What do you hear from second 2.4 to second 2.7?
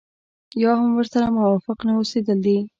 دي.